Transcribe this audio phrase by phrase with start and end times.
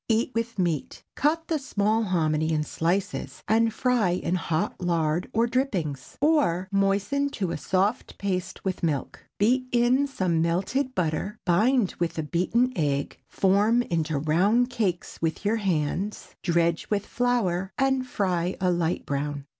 [0.09, 1.03] Eat with meat.
[1.15, 6.17] Cut the small hominy in slices and fry in hot lard or drippings.
[6.19, 12.17] Or, moisten to a soft paste with milk; beat in some melted butter, bind with
[12.17, 18.57] a beaten egg, form into round cakes with your hands, dredge with flour and fry
[18.59, 19.45] a light brown.